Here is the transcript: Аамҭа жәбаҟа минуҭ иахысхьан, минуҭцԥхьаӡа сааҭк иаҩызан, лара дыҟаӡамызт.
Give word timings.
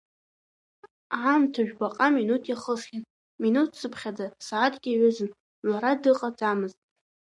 Аамҭа 1.21 1.61
жәбаҟа 1.67 2.07
минуҭ 2.15 2.43
иахысхьан, 2.47 3.03
минуҭцԥхьаӡа 3.41 4.25
сааҭк 4.45 4.83
иаҩызан, 4.87 5.31
лара 5.69 5.91
дыҟаӡамызт. 6.01 6.79